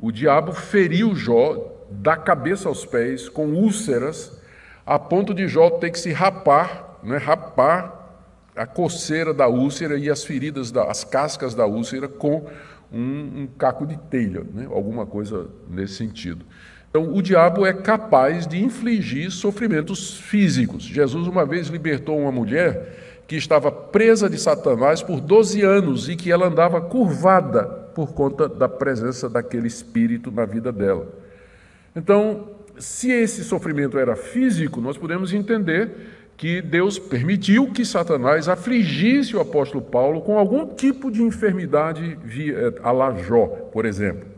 [0.01, 4.37] O diabo feriu Jó da cabeça aos pés com úlceras,
[4.85, 8.19] a ponto de Jó ter que se rapar, né, rapar
[8.57, 12.47] a coceira da úlcera e as feridas, da, as cascas da úlcera com
[12.93, 16.45] um, um caco de telha, né, alguma coisa nesse sentido.
[16.91, 20.83] Então, o diabo é capaz de infligir sofrimentos físicos.
[20.83, 26.15] Jesus uma vez libertou uma mulher que estava presa de Satanás por 12 anos e
[26.15, 27.65] que ela andava curvada
[27.95, 31.09] por conta da presença daquele espírito na vida dela.
[31.97, 35.93] Então, se esse sofrimento era físico, nós podemos entender
[36.37, 42.75] que Deus permitiu que Satanás afligisse o apóstolo Paulo com algum tipo de enfermidade via,
[42.83, 44.29] a la Jó, por exemplo.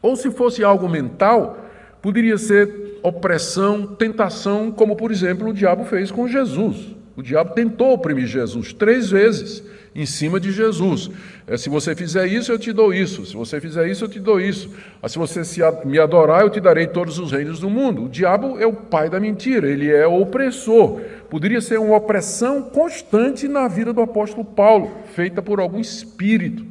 [0.00, 1.58] Ou se fosse algo mental,
[2.00, 6.94] poderia ser opressão, tentação, como por exemplo o diabo fez com Jesus.
[7.16, 11.10] O diabo tentou oprimir Jesus três vezes em cima de Jesus.
[11.46, 13.24] É, se você fizer isso, eu te dou isso.
[13.24, 14.70] Se você fizer isso, eu te dou isso.
[15.02, 15.40] Ah, se você
[15.86, 18.04] me adorar, eu te darei todos os reinos do mundo.
[18.04, 21.00] O diabo é o pai da mentira, ele é o opressor.
[21.30, 26.66] Poderia ser uma opressão constante na vida do apóstolo Paulo, feita por algum espírito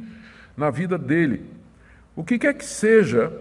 [0.56, 1.42] na vida dele.
[2.14, 3.32] O que quer que seja,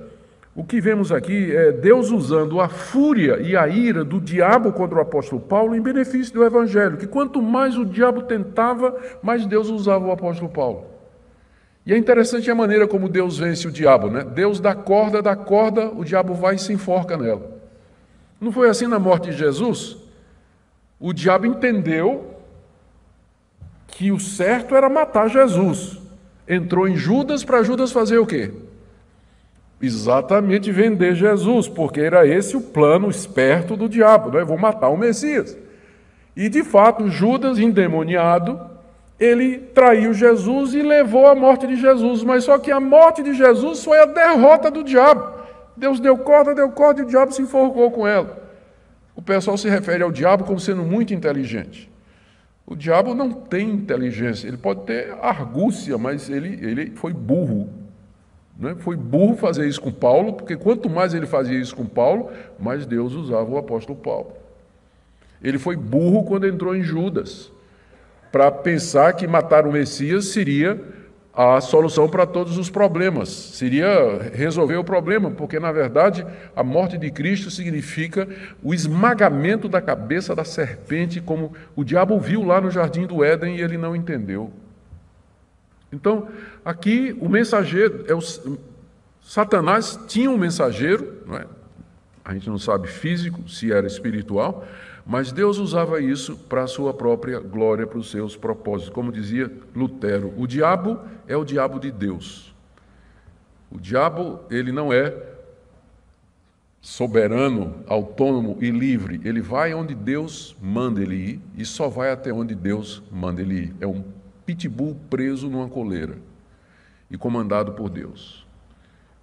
[0.56, 5.00] o que vemos aqui é Deus usando a fúria e a ira do diabo contra
[5.00, 9.70] o apóstolo Paulo em benefício do evangelho, que quanto mais o diabo tentava, mais Deus
[9.70, 10.86] usava o apóstolo Paulo.
[11.86, 14.24] E é interessante a maneira como Deus vence o diabo, né?
[14.24, 17.60] Deus dá corda, dá corda, o diabo vai e se enforca nela.
[18.40, 19.98] Não foi assim na morte de Jesus?
[20.98, 22.34] O diabo entendeu
[23.88, 26.00] que o certo era matar Jesus.
[26.48, 28.54] Entrou em Judas para Judas fazer o quê?
[29.82, 34.44] Exatamente vender Jesus, porque era esse o plano esperto do diabo, né?
[34.44, 35.58] vou matar o Messias.
[36.36, 38.60] E de fato, Judas, endemoniado,
[39.20, 43.34] ele traiu Jesus e levou à morte de Jesus, mas só que a morte de
[43.34, 45.36] Jesus foi a derrota do diabo.
[45.76, 48.44] Deus deu corda, deu corda e o diabo se enforcou com ela.
[49.16, 51.90] O pessoal se refere ao diabo como sendo muito inteligente.
[52.66, 57.70] O diabo não tem inteligência, ele pode ter argúcia, mas ele, ele foi burro.
[58.58, 58.76] Né?
[58.80, 62.86] Foi burro fazer isso com Paulo, porque quanto mais ele fazia isso com Paulo, mais
[62.86, 64.32] Deus usava o apóstolo Paulo.
[65.44, 67.52] Ele foi burro quando entrou em Judas,
[68.32, 70.82] para pensar que matar o Messias seria
[71.36, 76.98] a solução para todos os problemas, seria resolver o problema, porque na verdade a morte
[76.98, 78.26] de Cristo significa
[78.64, 83.58] o esmagamento da cabeça da serpente, como o diabo viu lá no jardim do Éden
[83.58, 84.50] e ele não entendeu.
[85.92, 86.28] Então,
[86.64, 88.22] aqui o mensageiro, é o,
[89.22, 91.46] Satanás tinha um mensageiro, é?
[92.24, 94.66] a gente não sabe físico, se era espiritual,
[95.06, 98.94] mas Deus usava isso para a sua própria glória, para os seus propósitos.
[98.94, 102.56] Como dizia Lutero, o diabo é o diabo de Deus.
[103.72, 105.14] O diabo, ele não é
[106.82, 109.20] soberano, autônomo e livre.
[109.24, 113.56] Ele vai onde Deus manda ele ir e só vai até onde Deus manda ele
[113.56, 113.76] ir.
[113.80, 114.04] É um
[114.46, 116.18] pitbull preso numa coleira
[117.10, 118.46] e comandado por Deus.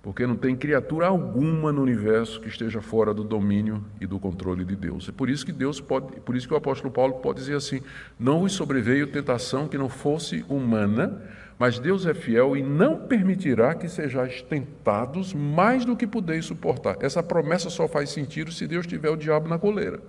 [0.02, 4.64] Porque não tem criatura alguma no universo que esteja fora do domínio e do controle
[4.64, 5.08] de Deus.
[5.08, 7.80] É por isso que Deus pode, por isso que o apóstolo Paulo pode dizer assim:
[8.18, 11.22] "Não vos sobreveio tentação que não fosse humana,
[11.56, 16.96] mas Deus é fiel e não permitirá que sejais tentados mais do que podeis suportar.
[17.00, 20.00] Essa promessa só faz sentido se Deus tiver o diabo na coleira.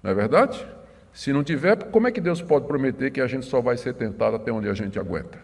[0.00, 0.64] Não é verdade?
[1.14, 3.94] Se não tiver, como é que Deus pode prometer que a gente só vai ser
[3.94, 5.38] tentado até onde a gente aguenta?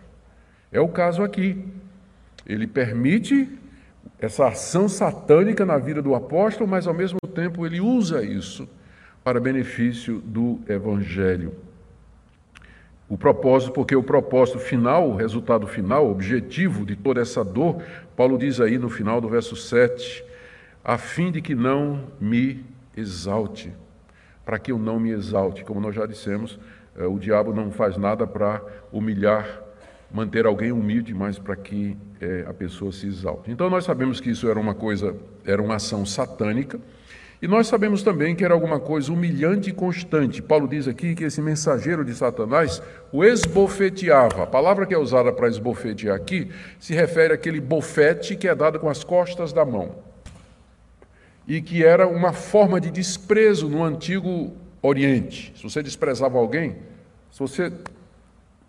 [0.72, 1.64] É o caso aqui.
[2.44, 3.48] Ele permite
[4.18, 8.68] essa ação satânica na vida do apóstolo, mas ao mesmo tempo ele usa isso
[9.22, 11.54] para benefício do evangelho.
[13.09, 17.80] O propósito, porque o propósito final, o resultado final, o objetivo de toda essa dor,
[18.16, 20.24] Paulo diz aí no final do verso 7,
[20.85, 22.64] a fim de que não me
[22.96, 23.72] exalte,
[24.51, 25.63] para que eu não me exalte.
[25.63, 26.59] Como nós já dissemos,
[26.99, 28.61] eh, o diabo não faz nada para
[28.91, 29.63] humilhar,
[30.11, 33.49] manter alguém humilde, mas para que é, a pessoa se exalte.
[33.49, 35.15] Então nós sabemos que isso era uma coisa,
[35.47, 36.81] era uma ação satânica,
[37.41, 40.43] e nós sabemos também que era alguma coisa humilhante e constante.
[40.43, 42.83] Paulo diz aqui que esse mensageiro de Satanás
[43.13, 44.43] o esbofeteava.
[44.43, 48.81] A palavra que é usada para esbofetear aqui se refere àquele bofete que é dado
[48.81, 50.10] com as costas da mão.
[51.51, 55.53] E que era uma forma de desprezo no antigo Oriente.
[55.57, 56.77] Se você desprezava alguém,
[57.29, 57.73] se você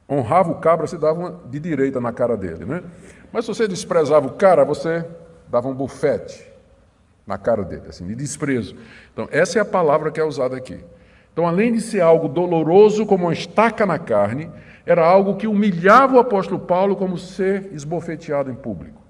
[0.09, 2.81] honrava o cabra, você dava uma de direita na cara dele, né?
[3.31, 5.05] Mas se você desprezava o cara, você
[5.47, 6.43] dava um bufete
[7.27, 8.75] na cara dele, assim, de desprezo.
[9.13, 10.83] Então, essa é a palavra que é usada aqui.
[11.31, 14.49] Então, além de ser algo doloroso como uma estaca na carne,
[14.87, 19.00] era algo que humilhava o apóstolo Paulo como ser esbofeteado em público.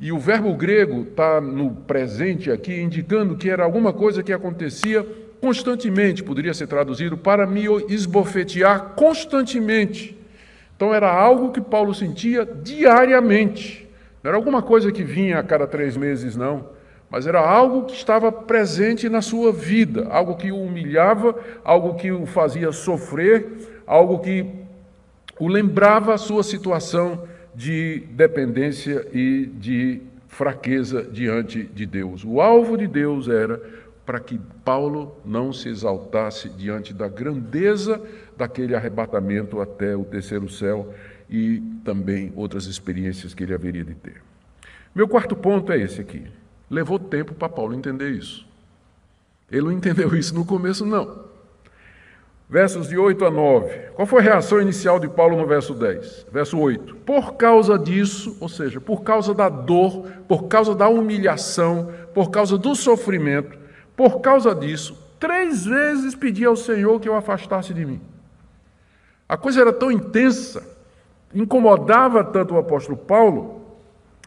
[0.00, 5.06] E o verbo grego está no presente aqui, indicando que era alguma coisa que acontecia
[5.40, 10.16] constantemente, poderia ser traduzido para me esbofetear constantemente.
[10.76, 13.88] Então era algo que Paulo sentia diariamente.
[14.22, 16.78] Não era alguma coisa que vinha a cada três meses, não
[17.10, 21.34] mas era algo que estava presente na sua vida, algo que o humilhava,
[21.64, 24.44] algo que o fazia sofrer, algo que
[25.40, 27.22] o lembrava a sua situação
[27.58, 32.24] de dependência e de fraqueza diante de Deus.
[32.24, 33.60] O alvo de Deus era
[34.06, 38.00] para que Paulo não se exaltasse diante da grandeza
[38.36, 40.94] daquele arrebatamento até o terceiro céu
[41.28, 44.22] e também outras experiências que ele haveria de ter.
[44.94, 46.22] Meu quarto ponto é esse aqui.
[46.70, 48.46] Levou tempo para Paulo entender isso.
[49.50, 51.27] Ele não entendeu isso no começo, não.
[52.50, 53.68] Versos de 8 a 9.
[53.94, 56.28] Qual foi a reação inicial de Paulo no verso 10?
[56.32, 56.96] Verso 8.
[56.96, 62.56] Por causa disso, ou seja, por causa da dor, por causa da humilhação, por causa
[62.56, 63.58] do sofrimento,
[63.94, 68.00] por causa disso, três vezes pedi ao Senhor que eu afastasse de mim.
[69.28, 70.66] A coisa era tão intensa,
[71.34, 73.60] incomodava tanto o apóstolo Paulo,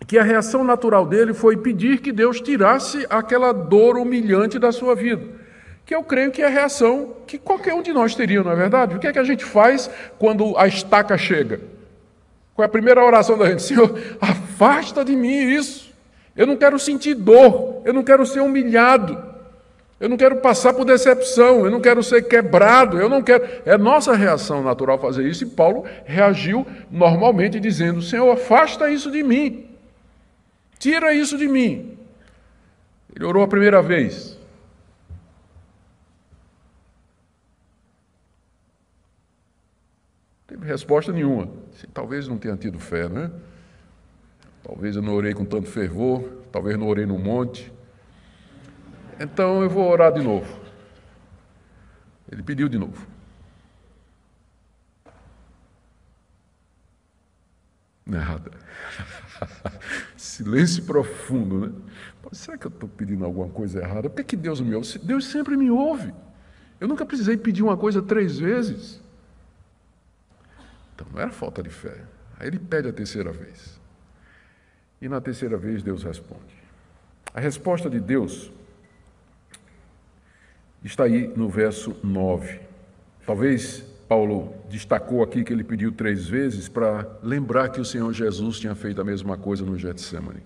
[0.06, 4.94] que a reação natural dele foi pedir que Deus tirasse aquela dor humilhante da sua
[4.94, 5.42] vida.
[5.86, 8.56] Que eu creio que é a reação que qualquer um de nós teria, não é
[8.56, 8.96] verdade?
[8.96, 11.60] O que é que a gente faz quando a estaca chega?
[12.54, 13.64] Qual é a primeira oração da gente?
[13.64, 15.92] Senhor, afasta de mim isso.
[16.36, 19.32] Eu não quero sentir dor, eu não quero ser humilhado,
[20.00, 23.48] eu não quero passar por decepção, eu não quero ser quebrado, eu não quero.
[23.64, 29.22] É nossa reação natural fazer isso, e Paulo reagiu normalmente dizendo: Senhor, afasta isso de
[29.22, 29.70] mim.
[30.80, 31.96] Tira isso de mim.
[33.16, 34.36] Ele orou a primeira vez.
[40.40, 41.50] Não teve resposta nenhuma.
[41.94, 43.32] Talvez não tenha tido fé, né?
[44.64, 47.72] Talvez eu não orei com tanto fervor, talvez não orei no monte.
[49.20, 50.60] Então eu vou orar de novo.
[52.32, 53.06] Ele pediu de novo.
[58.06, 58.52] Nada.
[60.16, 61.74] Silêncio profundo, né?
[62.32, 64.10] Será que eu estou pedindo alguma coisa errada?
[64.10, 65.00] Por que, que Deus me ouve?
[65.00, 66.14] Deus sempre me ouve.
[66.80, 69.01] Eu nunca precisei pedir uma coisa três vezes.
[71.02, 71.98] Então não era falta de fé.
[72.40, 73.80] Aí ele pede a terceira vez.
[75.02, 76.62] E na terceira vez Deus responde.
[77.34, 78.52] A resposta de Deus
[80.84, 82.60] está aí no verso 9.
[83.26, 88.60] Talvez Paulo destacou aqui que ele pediu três vezes para lembrar que o Senhor Jesus
[88.60, 90.44] tinha feito a mesma coisa no Getsemane.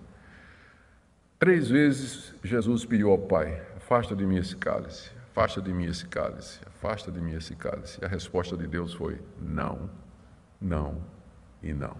[1.38, 6.06] Três vezes Jesus pediu ao Pai: afasta de mim esse cálice, afasta de mim esse
[6.06, 7.98] cálice, afasta de mim esse cálice.
[8.00, 9.90] E a resposta de Deus foi: não,
[10.60, 10.96] não
[11.62, 11.96] e não.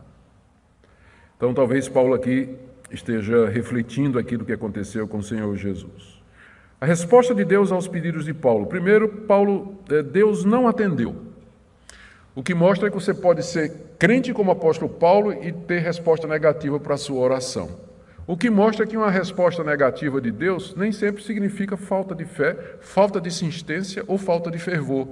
[1.36, 2.56] Então talvez Paulo aqui
[2.90, 6.22] esteja refletindo aquilo que aconteceu com o Senhor Jesus.
[6.80, 8.66] A resposta de Deus aos pedidos de Paulo.
[8.66, 11.16] Primeiro, Paulo, eh, Deus não atendeu.
[12.34, 16.28] O que mostra que você pode ser crente como o apóstolo Paulo e ter resposta
[16.28, 17.86] negativa para a sua oração.
[18.26, 22.76] O que mostra que uma resposta negativa de Deus nem sempre significa falta de fé,
[22.80, 25.08] falta de insistência ou falta de fervor.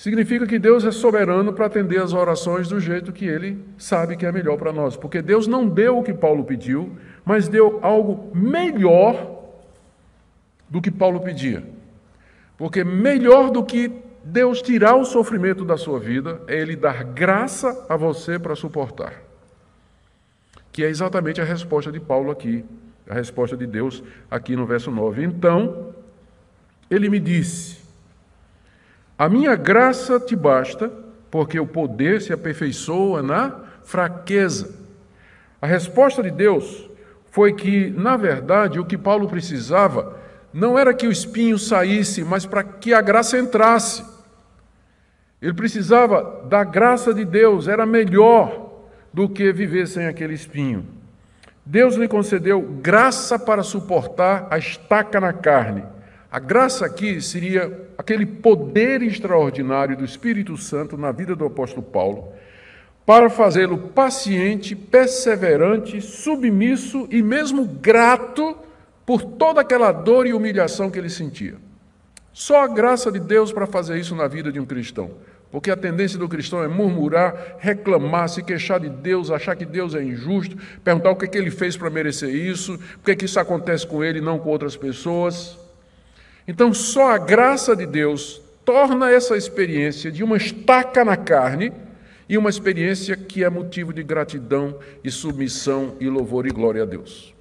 [0.00, 4.24] Significa que Deus é soberano para atender as orações do jeito que Ele sabe que
[4.24, 4.96] é melhor para nós.
[4.96, 9.42] Porque Deus não deu o que Paulo pediu, mas deu algo melhor
[10.70, 11.62] do que Paulo pedia.
[12.56, 13.92] Porque melhor do que
[14.24, 19.22] Deus tirar o sofrimento da sua vida é Ele dar graça a você para suportar.
[20.72, 22.64] Que é exatamente a resposta de Paulo aqui,
[23.06, 25.22] a resposta de Deus aqui no verso 9.
[25.22, 25.94] Então,
[26.90, 27.79] ele me disse:
[29.20, 30.90] a minha graça te basta,
[31.30, 33.54] porque o poder se aperfeiçoa na
[33.84, 34.74] fraqueza.
[35.60, 36.88] A resposta de Deus
[37.30, 40.18] foi que, na verdade, o que Paulo precisava
[40.54, 44.02] não era que o espinho saísse, mas para que a graça entrasse.
[45.42, 48.70] Ele precisava da graça de Deus, era melhor
[49.12, 50.86] do que viver sem aquele espinho.
[51.62, 55.84] Deus lhe concedeu graça para suportar a estaca na carne
[56.30, 62.28] a graça aqui seria aquele poder extraordinário do Espírito Santo na vida do apóstolo Paulo,
[63.04, 68.56] para fazê-lo paciente, perseverante, submisso e mesmo grato
[69.04, 71.56] por toda aquela dor e humilhação que ele sentia.
[72.32, 75.10] Só a graça de Deus para fazer isso na vida de um cristão.
[75.50, 79.96] Porque a tendência do cristão é murmurar, reclamar, se queixar de Deus, achar que Deus
[79.96, 83.16] é injusto, perguntar o que, é que ele fez para merecer isso, por que, é
[83.16, 85.58] que isso acontece com ele e não com outras pessoas.
[86.46, 91.72] Então, só a graça de Deus torna essa experiência de uma estaca na carne
[92.28, 96.86] e uma experiência que é motivo de gratidão e submissão e louvor e glória a
[96.86, 97.34] Deus.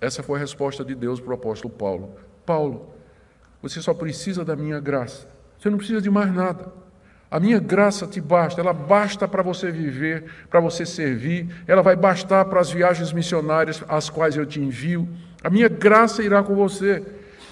[0.00, 2.16] Essa foi a resposta de Deus para o apóstolo Paulo.
[2.44, 2.90] Paulo,
[3.62, 5.28] você só precisa da minha graça.
[5.58, 6.72] Você não precisa de mais nada.
[7.30, 11.96] A minha graça te basta, ela basta para você viver, para você servir, ela vai
[11.96, 15.08] bastar para as viagens missionárias às quais eu te envio.
[15.42, 17.02] A minha graça irá com você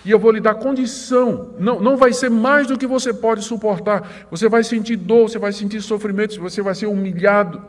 [0.05, 1.55] e eu vou lhe dar condição.
[1.59, 4.27] Não, não vai ser mais do que você pode suportar.
[4.31, 7.62] Você vai sentir dor, você vai sentir sofrimento, você vai ser humilhado.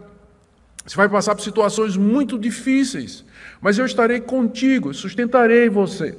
[0.86, 3.24] Você vai passar por situações muito difíceis.
[3.62, 6.18] Mas eu estarei contigo, sustentarei você.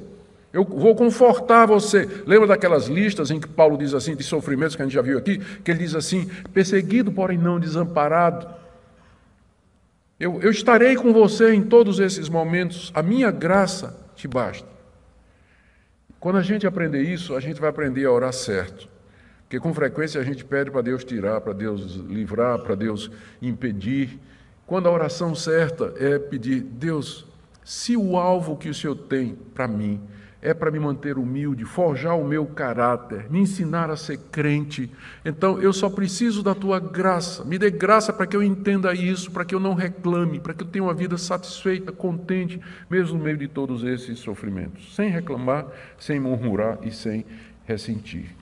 [0.51, 2.09] Eu vou confortar você.
[2.25, 5.19] Lembra daquelas listas em que Paulo diz assim, de sofrimentos que a gente já viu
[5.19, 5.37] aqui?
[5.63, 8.47] Que ele diz assim: perseguido, porém não desamparado.
[10.19, 12.91] Eu, eu estarei com você em todos esses momentos.
[12.95, 14.76] A minha graça te basta.
[16.19, 18.89] Quando a gente aprender isso, a gente vai aprender a orar certo.
[19.43, 23.09] Porque com frequência a gente pede para Deus tirar, para Deus livrar, para Deus
[23.41, 24.19] impedir.
[24.65, 27.25] Quando a oração certa é pedir, Deus,
[27.63, 30.01] se o alvo que o Senhor tem para mim
[30.47, 34.89] é para me manter humilde, forjar o meu caráter, me ensinar a ser crente.
[35.25, 37.43] Então eu só preciso da tua graça.
[37.43, 40.63] Me dê graça para que eu entenda isso, para que eu não reclame, para que
[40.63, 45.67] eu tenha uma vida satisfeita, contente, mesmo no meio de todos esses sofrimentos, sem reclamar,
[45.99, 47.25] sem murmurar e sem
[47.65, 48.33] ressentir.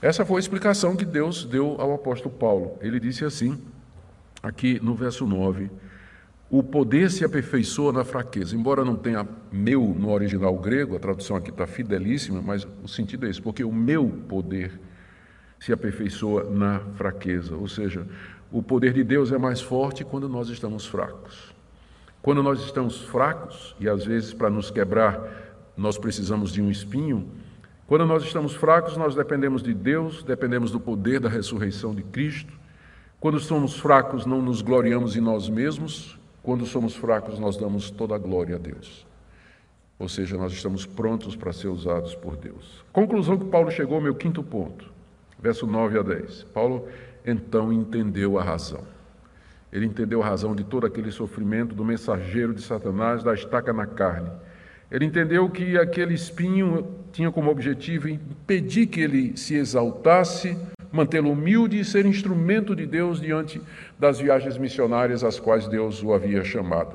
[0.00, 2.78] Essa foi a explicação que Deus deu ao apóstolo Paulo.
[2.80, 3.60] Ele disse assim,
[4.42, 5.70] aqui no verso 9:
[6.52, 8.54] o poder se aperfeiçoa na fraqueza.
[8.54, 13.24] Embora não tenha meu no original grego, a tradução aqui está fidelíssima, mas o sentido
[13.24, 14.78] é esse, porque o meu poder
[15.58, 17.56] se aperfeiçoa na fraqueza.
[17.56, 18.06] Ou seja,
[18.50, 21.54] o poder de Deus é mais forte quando nós estamos fracos.
[22.20, 27.30] Quando nós estamos fracos, e às vezes para nos quebrar nós precisamos de um espinho,
[27.86, 32.52] quando nós estamos fracos, nós dependemos de Deus, dependemos do poder da ressurreição de Cristo.
[33.18, 38.14] Quando somos fracos, não nos gloriamos em nós mesmos, quando somos fracos, nós damos toda
[38.14, 39.06] a glória a Deus.
[39.98, 42.84] Ou seja, nós estamos prontos para ser usados por Deus.
[42.92, 44.90] Conclusão que Paulo chegou meu quinto ponto,
[45.38, 46.44] verso 9 a 10.
[46.52, 46.88] Paulo
[47.24, 48.82] então entendeu a razão.
[49.72, 53.86] Ele entendeu a razão de todo aquele sofrimento do mensageiro de Satanás, da estaca na
[53.86, 54.30] carne.
[54.90, 60.56] Ele entendeu que aquele espinho tinha como objetivo impedir que ele se exaltasse
[60.92, 63.60] mantê-lo humilde e ser instrumento de Deus diante
[63.98, 66.94] das viagens missionárias às quais Deus o havia chamado.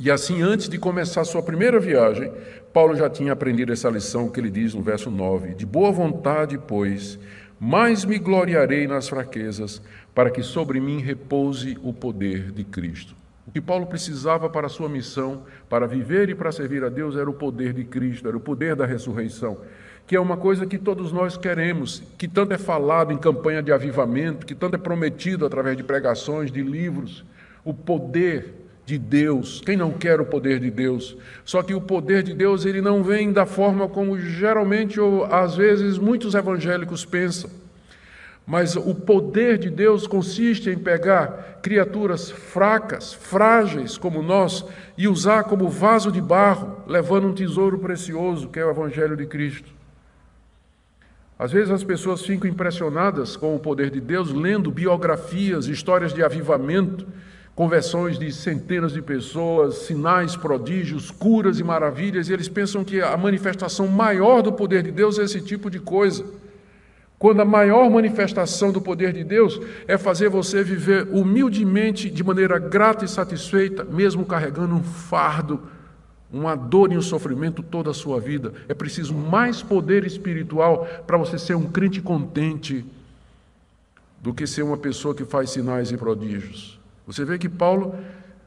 [0.00, 2.32] E assim, antes de começar sua primeira viagem,
[2.72, 6.58] Paulo já tinha aprendido essa lição que ele diz no verso 9: De boa vontade,
[6.58, 7.18] pois,
[7.58, 9.80] mais me gloriarei nas fraquezas,
[10.14, 13.14] para que sobre mim repouse o poder de Cristo.
[13.46, 17.16] O que Paulo precisava para a sua missão, para viver e para servir a Deus,
[17.16, 19.58] era o poder de Cristo, era o poder da ressurreição
[20.06, 23.72] que é uma coisa que todos nós queremos, que tanto é falado em campanha de
[23.72, 27.24] avivamento, que tanto é prometido através de pregações, de livros,
[27.64, 29.60] o poder de Deus.
[29.66, 31.16] Quem não quer o poder de Deus?
[31.44, 35.56] Só que o poder de Deus ele não vem da forma como geralmente ou às
[35.56, 37.50] vezes muitos evangélicos pensam.
[38.46, 44.64] Mas o poder de Deus consiste em pegar criaturas fracas, frágeis como nós
[44.96, 49.26] e usar como vaso de barro, levando um tesouro precioso, que é o evangelho de
[49.26, 49.74] Cristo.
[51.36, 56.22] Às vezes as pessoas ficam impressionadas com o poder de Deus lendo biografias, histórias de
[56.22, 57.06] avivamento,
[57.54, 63.16] conversões de centenas de pessoas, sinais, prodígios, curas e maravilhas, e eles pensam que a
[63.16, 66.24] manifestação maior do poder de Deus é esse tipo de coisa.
[67.18, 69.58] Quando a maior manifestação do poder de Deus
[69.88, 75.62] é fazer você viver humildemente, de maneira grata e satisfeita, mesmo carregando um fardo,
[76.30, 78.52] uma dor e um sofrimento toda a sua vida.
[78.68, 82.84] É preciso mais poder espiritual para você ser um crente contente
[84.20, 86.78] do que ser uma pessoa que faz sinais e prodígios.
[87.06, 87.94] Você vê que Paulo,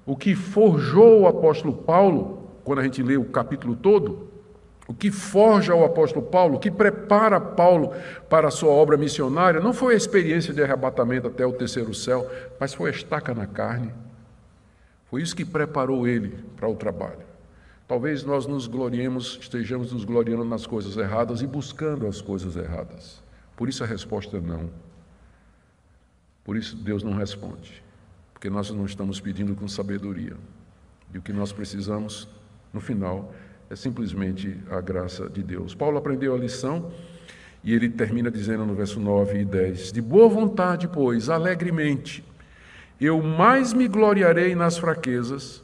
[0.05, 4.28] o que forjou o apóstolo Paulo, quando a gente lê o capítulo todo,
[4.89, 7.93] o que forja o apóstolo Paulo, o que prepara Paulo
[8.27, 12.29] para a sua obra missionária, não foi a experiência de arrebatamento até o terceiro céu,
[12.59, 13.93] mas foi a estaca na carne.
[15.05, 17.29] Foi isso que preparou ele para o trabalho.
[17.87, 23.23] Talvez nós nos gloriemos, estejamos nos gloriando nas coisas erradas e buscando as coisas erradas.
[23.55, 24.71] Por isso a resposta é não.
[26.43, 27.83] Por isso Deus não responde
[28.39, 30.33] porque nós não estamos pedindo com sabedoria.
[31.13, 32.25] E o que nós precisamos,
[32.71, 35.75] no final, é simplesmente a graça de Deus.
[35.75, 36.91] Paulo aprendeu a lição
[37.63, 42.23] e ele termina dizendo no verso 9 e 10: De boa vontade, pois, alegremente,
[42.99, 45.61] eu mais me gloriarei nas fraquezas,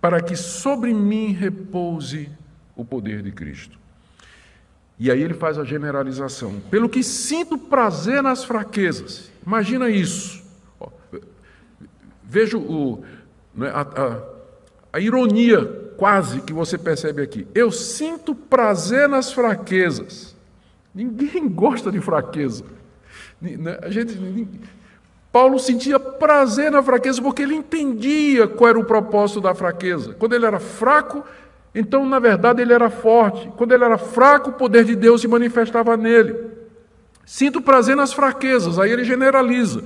[0.00, 2.30] para que sobre mim repouse
[2.74, 3.78] o poder de Cristo.
[4.98, 6.58] E aí ele faz a generalização.
[6.70, 9.30] Pelo que sinto prazer nas fraquezas.
[9.46, 10.42] Imagina isso.
[12.24, 13.04] Veja o,
[13.54, 14.22] né, a, a,
[14.94, 17.46] a ironia quase que você percebe aqui.
[17.54, 20.36] Eu sinto prazer nas fraquezas.
[20.94, 22.64] Ninguém gosta de fraqueza.
[23.40, 24.18] Né, a gente,
[25.30, 30.14] Paulo sentia prazer na fraqueza porque ele entendia qual era o propósito da fraqueza.
[30.14, 31.22] Quando ele era fraco,
[31.74, 33.50] então na verdade ele era forte.
[33.56, 36.34] Quando ele era fraco, o poder de Deus se manifestava nele.
[37.26, 39.82] Sinto prazer nas fraquezas, aí ele generaliza.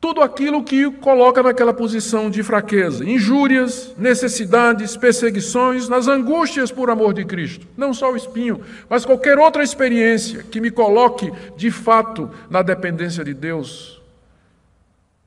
[0.00, 6.88] Tudo aquilo que o coloca naquela posição de fraqueza, injúrias, necessidades, perseguições, nas angústias por
[6.88, 7.66] amor de Cristo.
[7.76, 13.22] Não só o espinho, mas qualquer outra experiência que me coloque de fato na dependência
[13.22, 14.00] de Deus.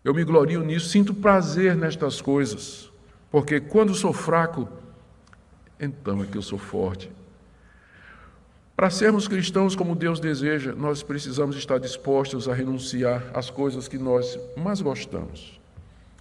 [0.04, 2.92] Eu me glorio nisso, sinto prazer nestas coisas,
[3.30, 4.68] porque quando sou fraco,
[5.80, 7.12] então é que eu sou forte.
[8.76, 14.00] Para sermos cristãos como Deus deseja, nós precisamos estar dispostos a renunciar às coisas que
[14.00, 15.62] nós mais gostamos,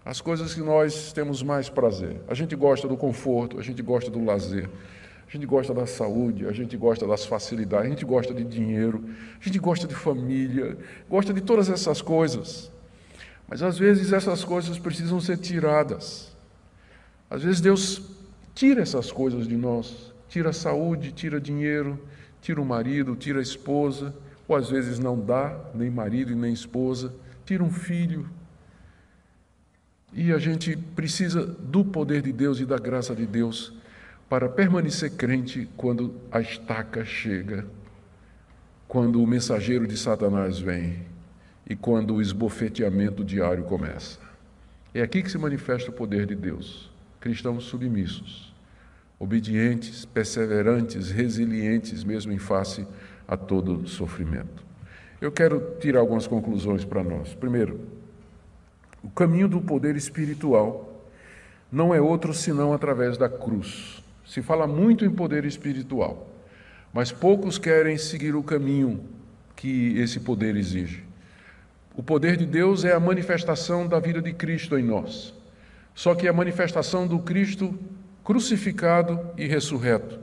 [0.04, 2.20] às coisas que nós temos mais prazer.
[2.28, 4.68] A gente gosta do conforto, a gente gosta do lazer,
[5.26, 9.02] a gente gosta da saúde, a gente gosta das facilidades, a gente gosta de dinheiro,
[9.40, 10.76] a gente gosta de família,
[11.08, 12.70] gosta de todas essas coisas.
[13.48, 16.36] Mas às vezes essas coisas precisam ser tiradas.
[17.30, 18.02] Às vezes Deus
[18.54, 21.98] tira essas coisas de nós, tira saúde, tira dinheiro,
[22.42, 24.12] tira o marido, tira a esposa,
[24.46, 27.14] ou às vezes não dá nem marido e nem esposa,
[27.46, 28.28] tira um filho.
[30.12, 33.72] E a gente precisa do poder de Deus e da graça de Deus
[34.28, 37.64] para permanecer crente quando a estaca chega,
[38.88, 41.06] quando o mensageiro de Satanás vem
[41.68, 44.18] e quando o esbofeteamento diário começa.
[44.92, 46.90] É aqui que se manifesta o poder de Deus.
[47.20, 48.51] Cristãos submissos
[49.22, 52.84] obedientes, perseverantes, resilientes, mesmo em face
[53.28, 54.64] a todo sofrimento.
[55.20, 57.32] Eu quero tirar algumas conclusões para nós.
[57.32, 57.78] Primeiro,
[59.00, 61.06] o caminho do poder espiritual
[61.70, 64.02] não é outro senão através da cruz.
[64.26, 66.28] Se fala muito em poder espiritual,
[66.92, 69.04] mas poucos querem seguir o caminho
[69.54, 71.04] que esse poder exige.
[71.94, 75.32] O poder de Deus é a manifestação da vida de Cristo em nós.
[75.94, 77.78] Só que a manifestação do Cristo
[78.24, 80.18] crucificado e ressurreto.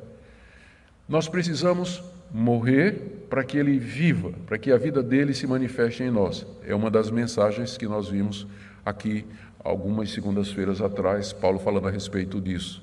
[1.07, 6.11] Nós precisamos morrer para que ele viva, para que a vida dele se manifeste em
[6.11, 6.45] nós.
[6.65, 8.47] É uma das mensagens que nós vimos
[8.85, 9.25] aqui
[9.63, 12.81] algumas segundas-feiras atrás, Paulo falando a respeito disso.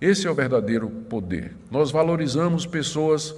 [0.00, 1.54] Esse é o verdadeiro poder.
[1.70, 3.34] Nós valorizamos pessoas,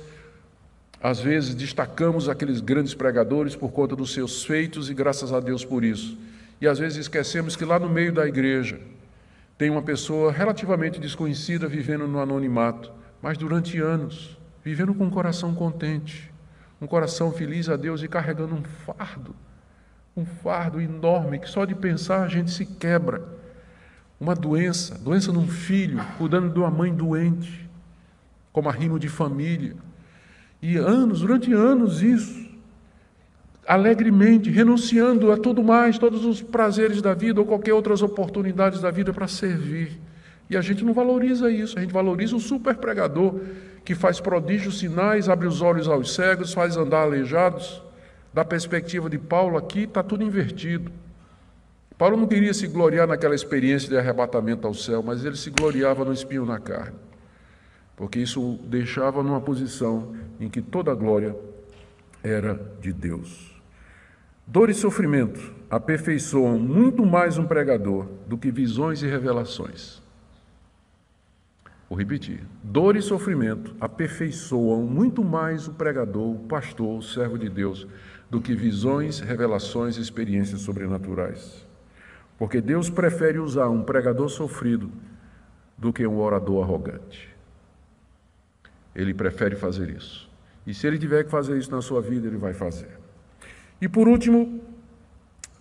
[1.01, 5.65] às vezes destacamos aqueles grandes pregadores por conta dos seus feitos e graças a Deus
[5.65, 6.19] por isso.
[6.61, 8.81] E às vezes esquecemos que lá no meio da igreja,
[9.59, 15.53] tem uma pessoa relativamente desconhecida vivendo no anonimato, mas durante anos, vivendo com um coração
[15.53, 16.33] contente,
[16.81, 19.35] um coração feliz a Deus e carregando um fardo,
[20.17, 23.37] um fardo enorme que só de pensar a gente se quebra.
[24.21, 27.69] uma doença, doença num filho, cuidando de uma mãe doente,
[28.53, 29.77] como arrimo de família.
[30.61, 32.48] E anos, durante anos isso,
[33.69, 38.91] alegremente, renunciando a tudo mais, todos os prazeres da vida ou qualquer outras oportunidades da
[38.91, 40.01] vida para servir.
[40.49, 43.39] E a gente não valoriza isso, a gente valoriza o super pregador
[43.85, 47.83] que faz prodígios, sinais, abre os olhos aos cegos, faz andar aleijados.
[48.33, 50.91] Da perspectiva de Paulo aqui, está tudo invertido.
[51.99, 56.07] Paulo não queria se gloriar naquela experiência de arrebatamento ao céu, mas ele se gloriava
[56.07, 56.97] no espinho na carne,
[57.97, 61.37] porque isso o deixava numa posição em que toda a glória
[62.23, 63.58] era de Deus.
[64.51, 70.03] Dor e sofrimento aperfeiçoam muito mais um pregador do que visões e revelações.
[71.87, 77.51] Vou repetir: dor e sofrimento aperfeiçoam muito mais o pregador, o pastor, o servo de
[77.51, 77.87] Deus,
[78.31, 81.67] do que visões, revelações e experiências sobrenaturais.
[82.39, 84.91] Porque Deus prefere usar um pregador sofrido
[85.77, 87.29] do que um orador arrogante.
[88.95, 90.27] Ele prefere fazer isso.
[90.67, 92.98] E se ele tiver que fazer isso na sua vida, ele vai fazer.
[93.81, 94.61] E por último,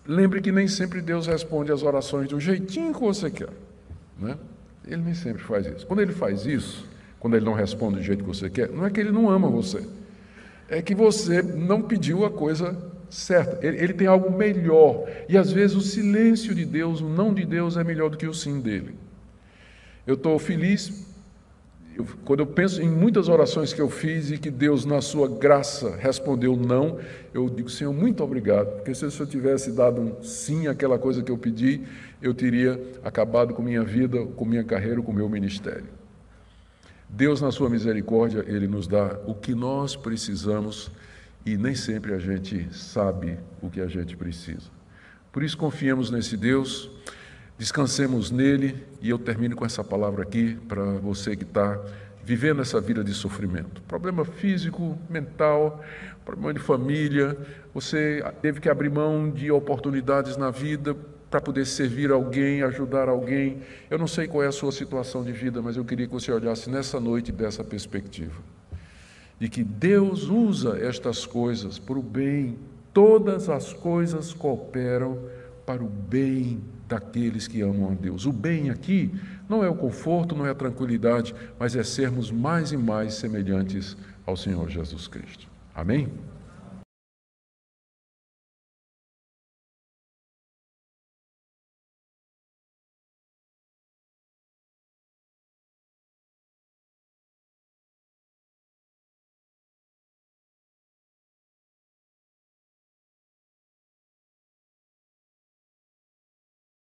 [0.06, 3.50] lembre que nem sempre Deus responde às orações do jeitinho que você quer.
[4.18, 4.36] Né?
[4.86, 5.86] Ele nem sempre faz isso.
[5.86, 6.86] Quando ele faz isso,
[7.20, 9.48] quando ele não responde do jeito que você quer, não é que ele não ama
[9.48, 9.86] você.
[10.68, 12.76] É que você não pediu a coisa
[13.10, 13.64] certa.
[13.66, 15.08] Ele, ele, tem algo melhor.
[15.28, 18.26] E às vezes o silêncio de Deus, o não de Deus é melhor do que
[18.26, 18.94] o sim dele.
[20.06, 21.07] Eu estou feliz
[21.98, 25.28] eu, quando eu penso em muitas orações que eu fiz e que Deus, na sua
[25.28, 26.98] graça, respondeu não.
[27.34, 31.32] Eu digo, Senhor, muito obrigado, porque se eu tivesse dado um sim àquela coisa que
[31.32, 31.82] eu pedi,
[32.22, 35.88] eu teria acabado com minha vida, com minha carreira, com meu ministério.
[37.08, 40.92] Deus, na sua misericórdia, Ele nos dá o que nós precisamos
[41.44, 44.70] e nem sempre a gente sabe o que a gente precisa.
[45.32, 46.90] Por isso, confiemos nesse Deus,
[47.58, 51.78] descansemos nele, e eu termino com essa palavra aqui para você que está
[52.24, 53.82] vivendo essa vida de sofrimento.
[53.82, 55.82] Problema físico, mental,
[56.24, 57.36] problema de família,
[57.74, 60.96] você teve que abrir mão de oportunidades na vida
[61.30, 63.58] para poder servir alguém, ajudar alguém.
[63.90, 66.30] Eu não sei qual é a sua situação de vida, mas eu queria que você
[66.30, 68.40] olhasse nessa noite dessa perspectiva
[69.38, 72.58] de que Deus usa estas coisas para o bem,
[72.92, 75.18] todas as coisas cooperam
[75.64, 78.24] para o bem daqueles que amam a Deus.
[78.24, 79.14] O bem aqui
[79.48, 83.96] não é o conforto, não é a tranquilidade, mas é sermos mais e mais semelhantes
[84.26, 85.46] ao Senhor Jesus Cristo.
[85.74, 86.08] Amém?